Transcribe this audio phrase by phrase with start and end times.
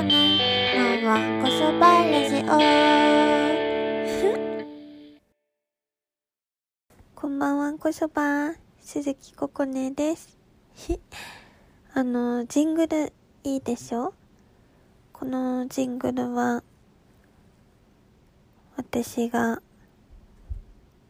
[0.00, 2.46] こねのわんこそばラジオ
[7.14, 8.54] こんばんはこそば。
[8.80, 10.38] 鈴木ここねです。
[11.92, 13.12] あのジングル
[13.44, 14.14] いいでしょ？
[15.12, 16.62] このジングルは
[18.78, 19.60] 私が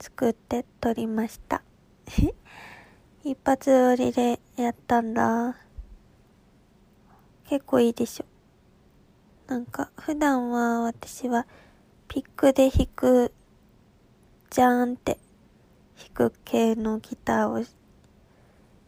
[0.00, 1.62] 作って撮りました。
[3.22, 5.56] 一発撮りでやったんだ。
[7.48, 8.24] 結構いいでしょ？
[9.50, 11.44] なんか、普段は私は
[12.06, 13.32] ピックで弾く、
[14.48, 15.18] じゃーんって
[15.98, 17.64] 弾く系のギターを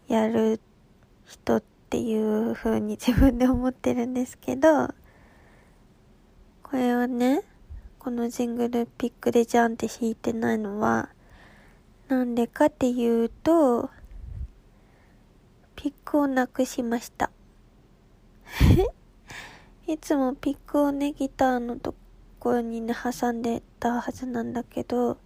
[0.06, 0.60] やる
[1.26, 4.86] 人っていう風に自分で思ってるんですけど、
[6.62, 7.42] これはね、
[7.98, 11.08] このジングルピックでじゃんって弾いてないのは、
[12.06, 13.90] なんでかっていうと、
[15.74, 17.32] ピックをなくしました。
[19.92, 21.94] いつもピックをね、ギターのと
[22.38, 25.18] ころにね、挟んでたはずなんだけど、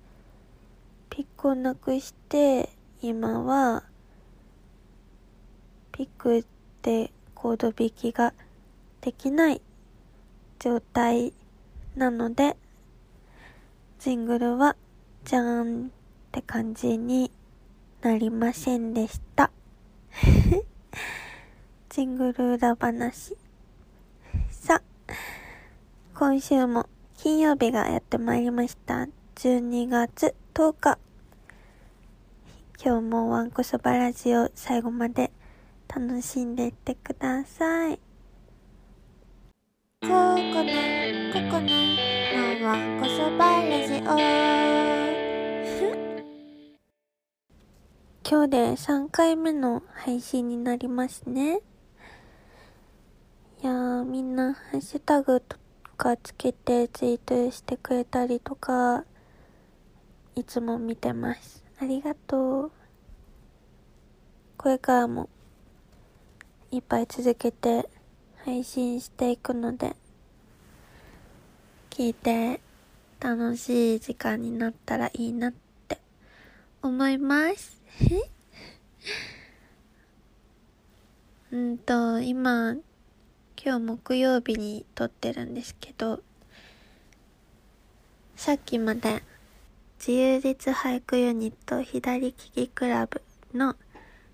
[1.09, 3.85] ピックをなくして、今は、
[5.93, 6.45] ピック
[6.83, 8.35] でコード弾きが
[9.03, 9.63] できない
[10.59, 11.33] 状態
[11.95, 12.57] なので、
[14.01, 14.75] ジングルは、
[15.25, 15.91] じゃーんっ
[16.33, 17.31] て感じに
[18.03, 19.53] なりませんでした。
[21.93, 23.46] シングル裏話。
[26.19, 29.07] 今週も金曜日がやってまいりました。
[29.35, 30.99] 12月10日。
[32.83, 35.31] 今日もワンコそばラジオ最後まで
[35.95, 38.01] 楽しんでいってください。
[40.01, 40.09] ここ
[40.63, 43.99] ね、ここね、のワンコそばラジオ。
[48.27, 51.61] 今日で3回目の配信になりますね。
[53.63, 55.59] いやー、みんな、ハッシュタグと
[55.97, 59.05] かつけてツイートしてくれたりとか、
[60.35, 61.65] いつも見てます。
[61.81, 62.73] ありがとう。
[64.59, 65.31] これからも、
[66.71, 67.89] いっぱい続けて
[68.45, 69.97] 配信していくので、
[71.89, 72.61] 聞いて
[73.19, 75.55] 楽しい時間になったらいいなっ
[75.89, 75.99] て
[76.83, 77.83] 思います。
[81.51, 82.77] うんと、今、
[83.63, 86.21] 今日木曜日に撮ってるんですけど、
[88.37, 89.23] さっきまで
[89.99, 93.23] 自由律俳句ユニット左利きクラブ
[93.55, 93.75] の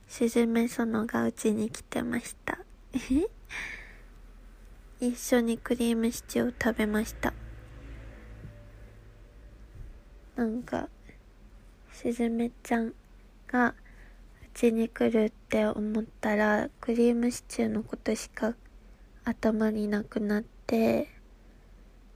[0.09, 2.59] すずめそのがうちに来てました。
[5.01, 7.33] 一緒にクリームシチューを食べました。
[10.37, 10.89] なんか、
[11.93, 12.93] すずめちゃん
[13.47, 13.75] がう
[14.53, 18.55] ちに来るって思ったら、クリームシチューのことしか
[19.25, 21.09] 頭になくなって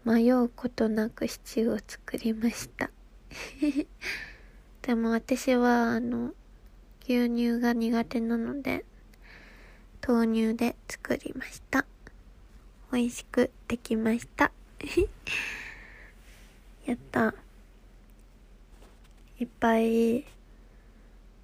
[0.04, 2.90] 迷うことなくシチューを作りました。
[4.82, 6.32] でも私はあの
[7.04, 8.84] 牛乳が苦手なので
[10.06, 11.84] 豆乳で作りました。
[12.92, 14.52] 美味しくできました。
[16.86, 17.34] やった。
[19.38, 20.24] いっぱい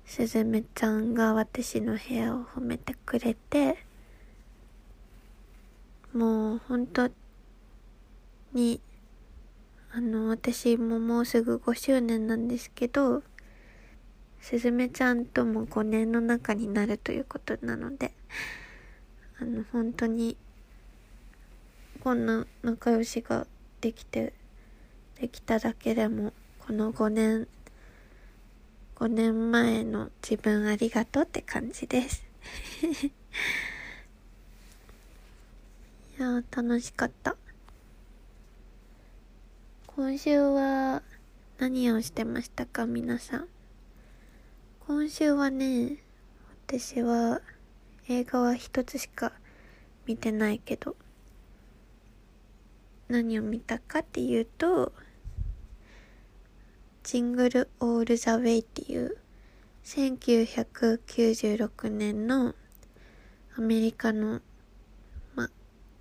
[0.07, 3.85] すずめちゃんが私の部屋を褒めてくれて
[6.15, 7.09] もう本当
[8.53, 8.83] に、
[9.91, 13.23] あの、私ももうすぐ5周年なんですけど、
[14.39, 18.13] すずめちゃんとも5年の中になるということなので、
[19.41, 20.37] あの、本当に、
[22.01, 23.47] こんな仲良しが
[23.81, 24.35] できて、
[25.19, 27.49] できただけでも、この5年、
[28.97, 32.27] 5年前の自分ありがとうって感じです。
[36.19, 37.37] いや楽しかった。
[39.87, 41.03] 今週は
[41.59, 43.49] 何をしてましたか皆さん？
[44.87, 45.97] 今週はね、
[46.67, 47.41] 私は
[48.09, 49.33] 映画は一つしか
[50.05, 50.97] 見てないけど、
[53.09, 54.93] 何を見たかっていうと、
[57.05, 59.17] ジングル・オール・ザ・ウェイっていう
[59.85, 62.55] 1996年の
[63.57, 64.43] アメリカの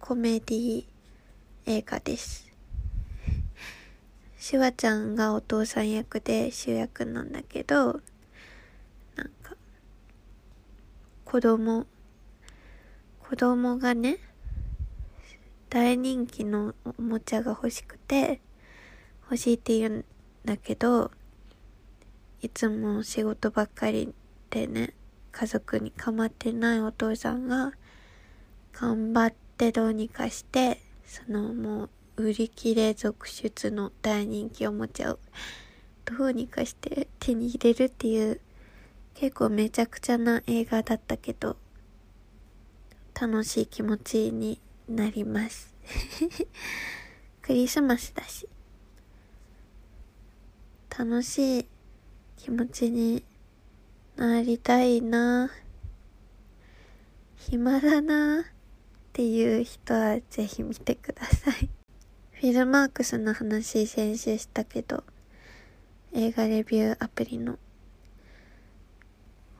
[0.02, 0.84] コメディ
[1.68, 2.52] 映画です。
[4.36, 8.02] シュワちゃんがお父さん役で主役なんだけど、
[9.16, 9.56] なんか、
[11.24, 11.86] 子供、
[13.20, 14.18] 子供がね、
[15.70, 18.42] 大人気のおもちゃが欲しくて、
[19.26, 20.06] 欲しいって言うん
[20.44, 21.12] だけど、
[22.42, 24.16] いつも仕事ばっかり
[24.50, 24.96] でね、
[25.32, 27.74] 家族に構ってないお父さんが、
[28.74, 35.20] 頑張ってってどうにかして、そのもう売り切れ続出の大人気おもちゃを
[36.04, 38.42] どうにかして手に入れるっていう
[39.14, 41.58] 結構めちゃくちゃな映画だったけど
[43.20, 44.60] 楽しい気持ちに
[44.90, 45.76] なります。
[47.44, 48.50] クリスマスだし。
[50.98, 51.66] 楽しい
[52.36, 53.24] 気持ちに
[54.16, 55.52] なりたいな。
[57.36, 58.44] 暇だな。
[59.12, 61.70] っていう人はぜひ見てください
[62.32, 65.04] フィルマークスの話先週したけど
[66.14, 67.60] 映画レビューアプリの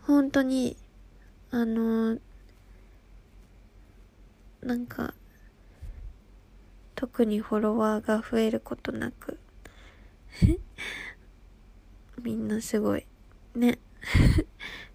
[0.04, 0.78] 本当に
[1.52, 2.18] あの
[4.62, 5.14] なんか
[6.96, 9.38] 特にフォロワーが増えることなく
[12.24, 13.06] みんなすごい。
[13.56, 13.80] ね。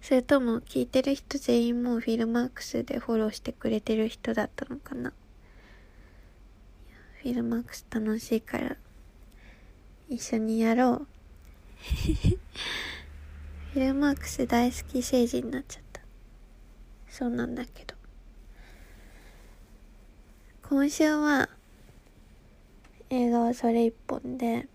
[0.07, 5.11] それとも聞いてる人全員もうフィルマークスでフォローしてくれてる人だったのかな？
[7.21, 8.77] フィルマークス楽しいから
[10.07, 11.07] 一緒にやろう。
[13.73, 15.99] フィルマークス大好き成人になっちゃった。
[17.09, 17.93] そうなんだけど。
[20.69, 21.49] 今週は
[23.09, 24.69] 映画はそれ一本で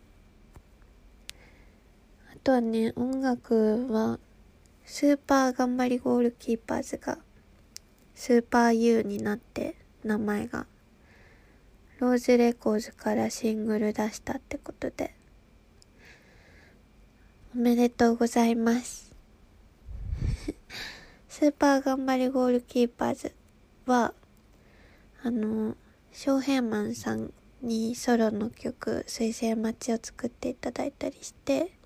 [2.31, 4.19] あ、とはね、音楽は、
[4.95, 7.17] スーパー頑張りゴールキーパーズが、
[8.15, 9.75] スーパー U になって、
[10.05, 10.67] 名前が、
[11.99, 15.15] Rose Records からシングル出したってことで、
[17.55, 19.17] おめでとうございます。
[21.27, 23.35] スーパー頑張りゴールキーパーズ
[23.87, 24.13] は、
[25.23, 25.75] あの、
[26.13, 31.79] 翔平マンさんにソロの曲、水星待ちを作っていただいたりして、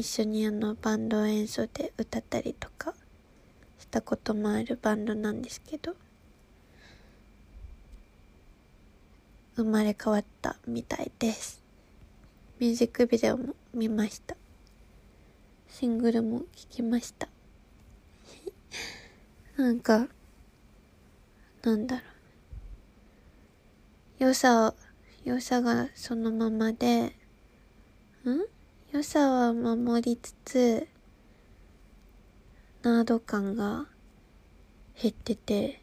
[0.00, 2.94] 一緒にあのバンド演奏で歌ったりとか
[3.78, 5.94] したこともあるバンドなんですけど
[9.56, 11.62] 生まれ変わったみたいです。
[12.58, 14.38] ミュージックビデオも見ました。
[15.68, 17.28] シングルも聴きました。
[19.58, 20.08] なんか
[21.62, 22.02] なんだろ
[24.18, 24.24] う。
[24.24, 24.72] 良さ
[25.24, 27.04] 良さがそのままで
[28.24, 28.59] ん？
[28.92, 30.88] 良さは守りつつ、
[32.82, 33.86] ナード感が
[35.00, 35.80] 減ってて、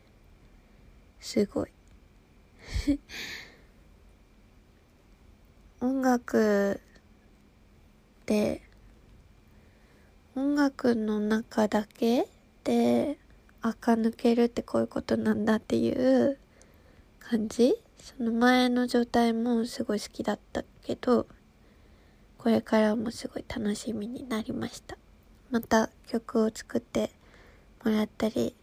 [1.22, 1.70] すごい。
[5.80, 6.82] 音楽
[8.26, 8.62] で、
[10.36, 12.28] 音楽の中だけ
[12.66, 13.18] で
[13.62, 16.38] 垢抜けるってこういうことなんだっていう
[17.20, 21.26] 感じその前の状態もすごい好きだったけど、
[22.38, 24.98] これからもすごい楽しみになりました。
[25.50, 27.12] また曲を作って
[27.84, 28.54] もらったり、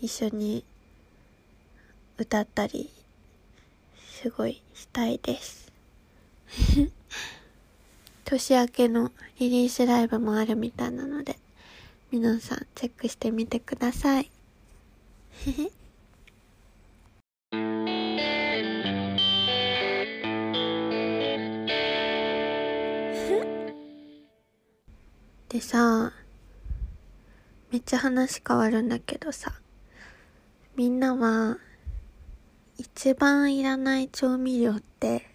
[0.00, 0.64] 一緒に
[2.18, 2.90] 歌ったり、
[4.22, 5.72] すごいしたいです。
[8.24, 11.38] 年明けのリリースライブもあるみたいなので、
[12.10, 14.30] 皆さんチェックしてみてください。
[25.52, 26.12] でさ、
[27.70, 29.52] めっちゃ話変わるんだけどさ、
[30.76, 31.58] みんなは、
[32.78, 35.26] 一番いらない調味料って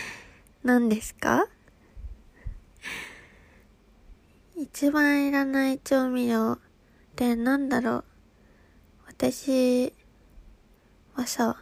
[0.62, 1.46] 何ですか？
[4.54, 6.58] 一番いらない調味料っ
[7.16, 8.04] てなんだろう？
[9.06, 9.94] 私
[11.14, 11.56] はさ、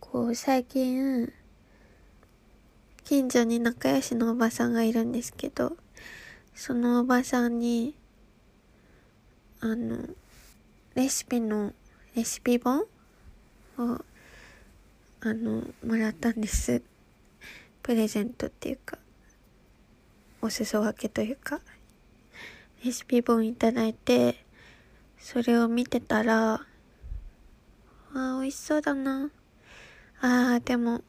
[0.00, 1.30] こう最近、
[3.04, 5.76] 近所に仲良しのおばさんがいるんですけど、
[6.54, 7.94] そのおばさんに、
[9.60, 9.98] あの、
[10.94, 11.72] レシピの、
[12.14, 12.80] レシピ本
[13.78, 14.04] を、
[15.20, 16.82] あの、もらったんです。
[17.82, 18.98] プレゼントっていうか、
[20.42, 21.60] お裾分けというか、
[22.84, 24.44] レシピ本いただいて、
[25.18, 26.64] それを見てたら、あ
[28.14, 29.30] あ、美味しそうだな。
[30.20, 31.02] ああ、でも、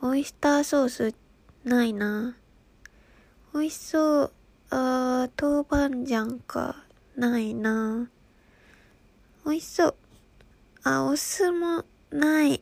[0.00, 1.14] オイスターソース
[1.64, 2.36] ないな。
[3.54, 4.32] 美味しそう。
[4.76, 6.74] あー、豆板醤か。
[7.14, 8.10] ないな。
[9.46, 9.94] 美味しそう。
[10.82, 12.56] あ、お酢もない。
[12.56, 12.60] っ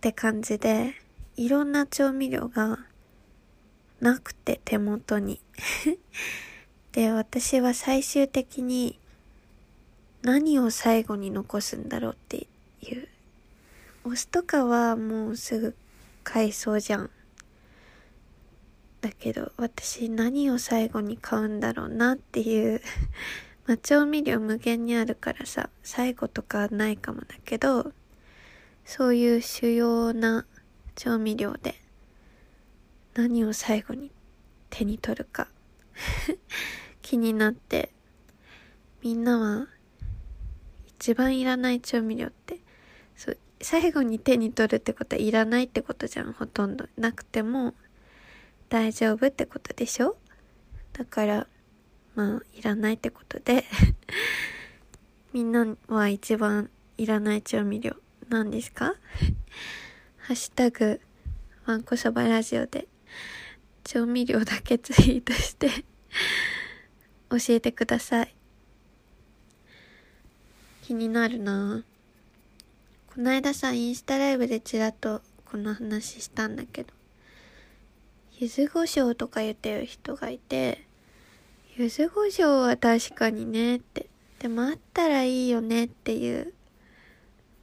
[0.00, 0.94] て感じで、
[1.36, 2.78] いろんな調味料が
[4.00, 5.38] なくて手元に。
[6.92, 8.98] で、私は最終的に
[10.22, 12.46] 何を最後に残すんだろうって
[12.80, 13.08] いう。
[14.04, 15.74] お酢とかはもうすぐ
[16.22, 17.10] 買いそうじゃん。
[19.04, 22.80] だけど私何を最後に買うんだろうなっていう
[23.68, 27.92] まあ、調味料無限にあるからさ、最後とかないかもだけど、
[28.84, 30.44] そういう主要な
[30.94, 31.74] 調味料で
[33.14, 34.10] 何を最後に
[34.68, 35.48] 手に取るか
[37.00, 37.90] 気になって、
[39.02, 39.68] みんなは
[40.86, 42.58] 一番いらない調味料って、
[43.16, 46.86] そう最後に手に取るってことはいらないってことじゃん、ほとんど。
[46.98, 47.74] なくても
[48.68, 50.16] 大丈夫ってことでしょ？
[50.92, 51.46] だから、
[52.14, 53.64] まあ、いらないってことで。
[55.32, 57.96] みんなは一番いらない調味料
[58.28, 58.94] 何ですか？
[60.18, 61.00] ハッシュタグ、
[61.66, 62.86] わんこそばラジオで
[63.82, 65.68] 調味料だけツイートして
[67.30, 68.34] 教えてください。
[70.82, 71.84] 気になるな。
[73.14, 76.92] こないださ、インスタライブでちらっとこの話したんだけど、
[78.38, 80.86] 柚子胡椒とか言ってる人がいて、
[81.76, 84.08] 柚子胡椒は確かにねって。
[84.38, 86.52] でもあったらいいよねっていう。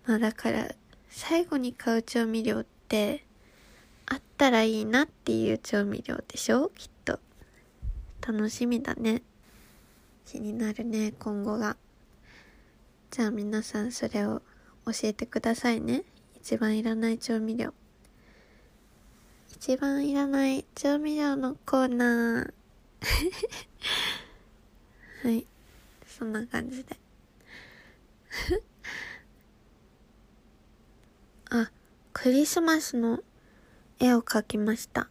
[0.05, 0.69] まあだから、
[1.09, 3.25] 最後に買う調味料って、
[4.07, 6.69] あったらいいなっていう調味料でしょ？
[6.69, 7.19] きっと。
[8.25, 9.21] 楽しみだね。
[10.25, 11.77] 気になるね、今後が。
[13.11, 14.41] じゃあ皆さんそれを
[14.85, 16.03] 教えてくださいね。
[16.35, 17.73] 一番いらない調味料。
[19.53, 22.53] 一番いらない調味料のコーナー。
[25.27, 25.46] はい。
[26.08, 26.98] そんな感じで。
[31.51, 31.70] あ、
[32.13, 33.22] クリスマスの
[34.00, 35.10] 絵を描きました。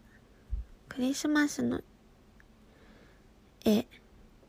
[0.88, 1.82] クリスマスの
[3.64, 3.86] 絵。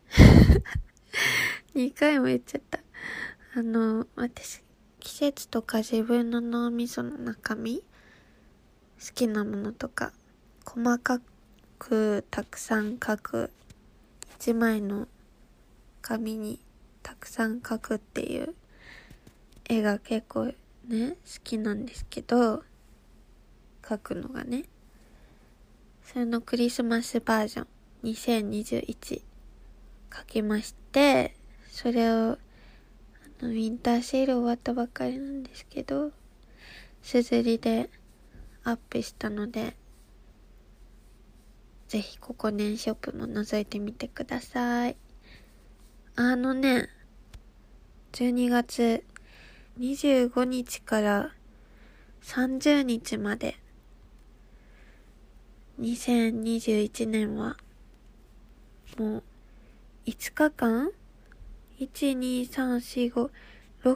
[1.75, 2.79] 2回も言っちゃった。
[3.55, 4.63] あの、私、
[4.99, 7.83] 季節とか自分の脳みその中身
[9.03, 10.13] 好きなものとか
[10.63, 11.19] 細か
[11.79, 13.49] くたくさん書く
[14.37, 15.07] 一枚の
[16.03, 16.59] 紙に
[17.01, 18.53] たくさん描くっていう
[19.67, 20.53] 絵が結構
[20.87, 22.63] ね好きなんですけど
[23.81, 24.65] 描くのがね。
[26.03, 27.67] それのクリスマスバージョン
[28.03, 29.21] 2021
[30.13, 31.35] 書きまして
[31.69, 32.37] それをあ
[33.41, 36.11] のウィンターセール終わったばっかりなんですけど
[37.01, 37.89] すずりで
[38.63, 39.75] アップしたので
[41.87, 44.95] ぜひここねショップも覗いてみてください。
[46.15, 46.87] あのね、
[48.13, 49.03] 12月
[49.79, 51.31] 25日から
[52.21, 53.57] 30日まで
[55.79, 57.57] 2021年は
[58.97, 59.23] もう
[60.05, 60.91] 5日間
[61.79, 63.31] ?1、2、3、4、
[63.83, 63.95] 5、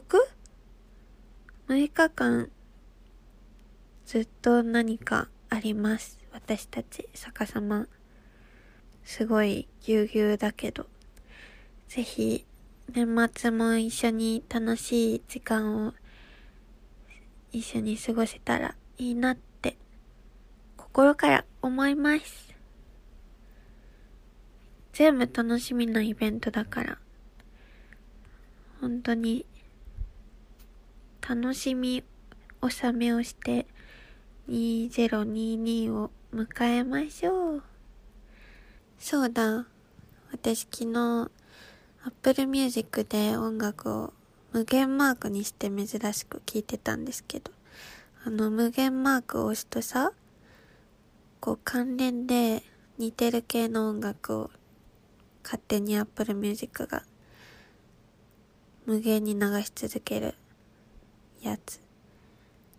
[1.67, 2.49] 6?6 日間
[4.05, 6.19] ずっと何かあります？
[6.31, 7.87] 私たち逆さま。
[9.03, 10.85] すごいぎゅうぎゅうだけど。
[11.87, 12.45] ぜひ、
[12.93, 15.93] 年末も一緒に楽しい時間を
[17.51, 19.75] 一緒に過ごせたらいいなって
[20.77, 22.53] 心から思います。
[24.93, 26.97] 全部楽しみなイベントだから、
[28.81, 29.47] 本当に
[31.27, 32.03] 楽しみ
[32.61, 33.65] 納めをして
[34.49, 37.63] 2022を迎えましょう。
[38.99, 39.65] そうだ。
[40.31, 41.31] 私昨日、
[42.03, 44.13] Apple Music で音楽を
[44.51, 47.51] 無限マークにして珍しく聴いてたんですけど、
[48.23, 50.11] あの無限マークを押すとさ、
[51.39, 52.61] こう関連で
[52.99, 54.51] 似てる系の音楽を
[55.43, 57.03] 勝手に Apple Music が
[58.85, 60.35] 無限に流し続ける
[61.41, 61.84] やつ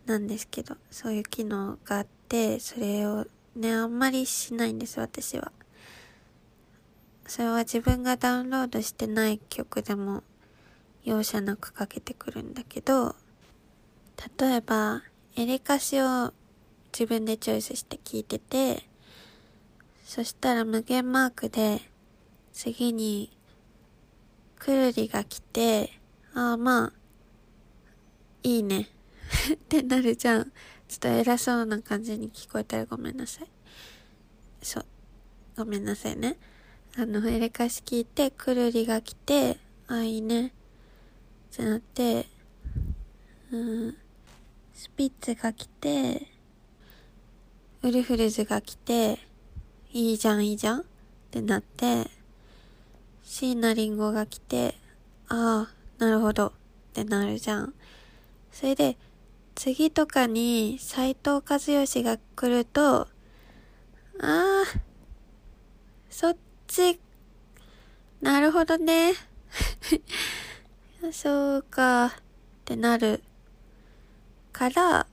[0.06, 5.52] なんですけど、そういう機能があって、それをね、あんまりしないんです、私は。
[7.26, 10.22] それは自分がダウンロードしてない曲でも
[11.02, 13.16] 容赦なくかけてくるんだけど、
[14.38, 15.02] 例えば、
[15.34, 16.32] エレカシを
[16.92, 18.82] 自分でチョイスして聴いてて、
[20.04, 21.80] そしたら無限マークで、
[22.52, 23.36] 次に、
[24.58, 25.92] くるりが来て、
[26.32, 26.92] ああまあ、
[28.42, 28.88] いいね。
[29.54, 30.52] ってなるじゃん。
[30.88, 33.49] ちょっと偉そうな感じに聞こえたらごめんなさい。
[34.62, 34.87] そう。
[35.56, 36.37] ごめんなさいね。
[36.97, 40.49] あの、エレカシ聞いて、くるりが来て、あ、いいね。
[40.49, 40.50] っ
[41.56, 42.26] てなって、
[43.50, 43.97] うん、
[44.75, 46.26] スピッツが来て、
[47.83, 49.18] ウルフルズが来て、
[49.92, 50.85] いいじゃん、いいじゃんっ
[51.30, 52.11] てなって、
[53.23, 54.75] 椎名林檎が来て、
[55.28, 56.52] ああ、なるほどっ
[56.92, 57.75] てなるじゃん。
[58.52, 58.97] それで、
[59.56, 63.08] 次とかに斎藤和義が来ると、あ
[64.20, 64.64] あ、
[66.10, 66.36] そっ
[66.66, 67.00] ち、
[68.20, 69.14] なるほどね。
[71.10, 72.10] そうかっ
[72.66, 73.22] てなる
[74.52, 75.06] から、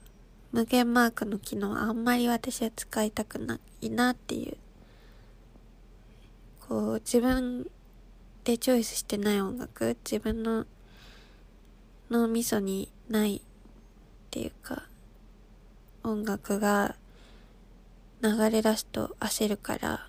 [0.52, 4.58] 無限マークの機能あんまり私は使いたくないなっていう。
[6.60, 7.70] こう、自分
[8.44, 10.66] でチョイスしてない音楽、自分の
[12.10, 13.40] 脳みそにない
[14.34, 14.82] っていうか、
[16.02, 16.96] 音楽が
[18.20, 20.08] 流れ出すと焦るから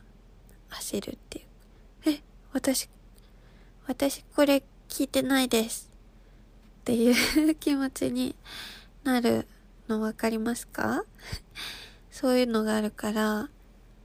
[0.72, 1.46] 焦るっていう。
[2.10, 2.89] え、私、
[3.86, 5.91] 私これ聞いてないです。
[6.79, 8.36] っていう気持ちに
[9.03, 9.48] なる
[9.88, 11.05] のわかりますか？
[12.10, 13.51] そういうのがあるから、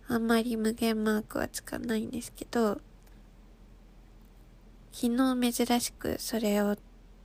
[0.06, 2.78] あんまり無限マークはつかないんですけど、
[4.92, 6.76] 昨日珍しくそれを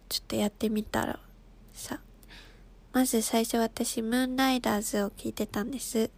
[0.08, 1.20] ちょっとやってみたら
[1.74, 2.00] さ、
[2.96, 6.10] まず最初私ムーンライダーズを聞いてたんです。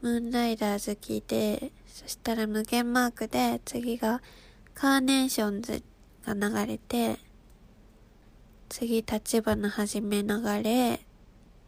[0.00, 4.22] ムーンライダーズ聞いて、そしたら無限マークで次が
[4.72, 5.82] カーネーションズ
[6.24, 7.18] が流れて、
[8.70, 11.00] 次立花はじめ流れ、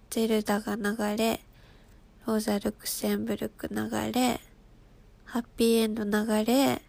[0.08, 1.40] ゼルダが流れ、
[2.26, 3.76] ローザ・ルクセンブルク流
[4.14, 4.40] れ、
[5.26, 6.80] ハッピーエンド流れ、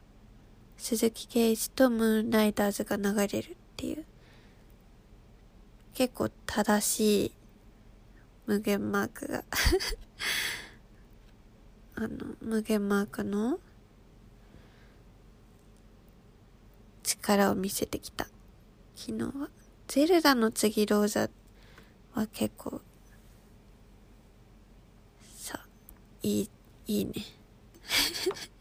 [0.78, 4.06] 鈴木圭一とムーンライダーズが流れるっていう、
[5.94, 7.32] 結構正しい
[8.46, 9.44] 無限マークが
[11.96, 13.60] あの、無限マークの
[17.04, 18.26] 力を見せてきた。
[18.96, 19.50] 昨日は。
[19.88, 21.30] ゼルダの次ローザ
[22.14, 22.82] は結構、
[25.36, 25.64] さ、
[26.24, 26.50] いい、
[26.88, 27.14] いいね。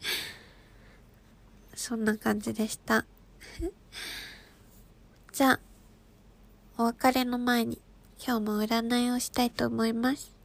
[1.75, 3.05] そんな感じでした。
[5.31, 5.59] じゃあ、
[6.75, 7.77] お別れの前に
[8.19, 10.35] 今日も占いをしたいと思います。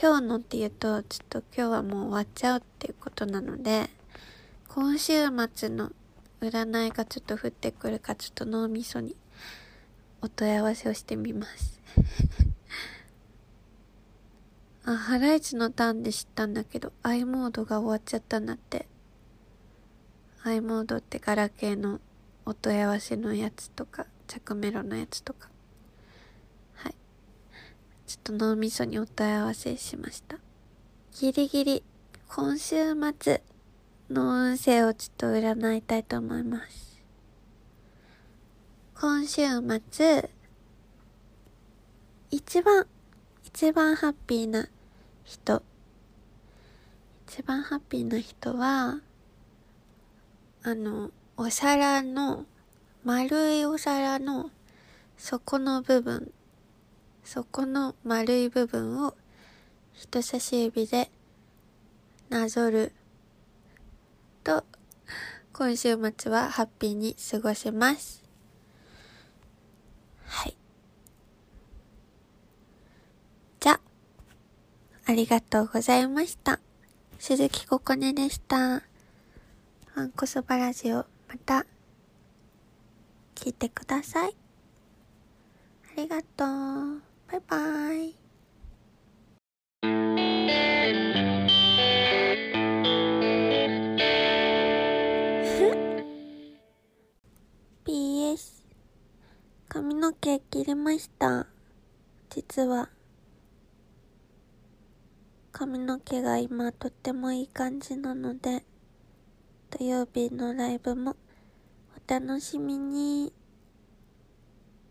[0.00, 3.90] 今日のって言うと、ちょっと今日はもう終わっちゃうっていうことなので、
[4.68, 5.92] 今週末の
[6.40, 9.16] 占いがちょっと降ってくるか、ちょっと脳みそに
[10.22, 11.78] お問い合わせをしてみます。
[14.86, 18.88] あ、ハライチのターンで知ったんだけど、i モードが終わっちゃったんだって。
[20.42, 22.00] i モードってガラケーの
[22.46, 25.48] お問い合わせのやつとか、着メロのやつとか。
[26.74, 26.94] はい。
[28.06, 30.38] ちょっと脳みそにお問い合わせしました。
[31.12, 31.84] ギリギリ、
[32.28, 33.42] 今週末、
[34.12, 37.02] の運勢をちょっと占いたいと思います。
[38.94, 39.42] 今週
[39.90, 40.30] 末、
[42.30, 42.86] 一番、
[43.42, 44.68] 一番ハッピーな
[45.24, 45.62] 人。
[47.26, 49.00] 一番ハッピーな人は、
[50.62, 52.44] あの、お皿の、
[53.04, 54.52] 丸いお皿の
[55.16, 56.32] 底の部分、
[57.24, 59.16] 底の丸い部分を
[59.92, 61.10] 人差し指で
[62.28, 62.92] なぞる
[64.44, 64.64] と、
[65.52, 68.22] 今週末はハッピーに過ごせます。
[70.26, 70.56] はい。
[73.58, 73.80] じゃ、
[75.06, 76.60] ありがとうございました。
[77.18, 78.84] 鈴木ここねでした。
[79.96, 81.06] ワンコそばラジオ、ま
[81.44, 81.66] た、
[83.34, 84.34] 聞いてください。
[85.96, 87.02] ありがとう。
[87.30, 88.16] バイバイ。
[99.68, 101.46] 髪の毛切りました。
[102.28, 102.90] 実は、
[105.50, 108.64] 髪の毛が今とってもいい感じなので、
[109.70, 111.16] 土曜日のライブも
[112.12, 113.32] 楽しみに。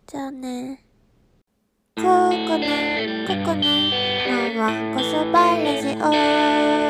[0.07, 0.83] じゃあね。
[1.95, 5.89] ここの、ここの、のはこそばラジ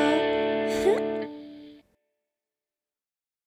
[0.07, 0.10] オ。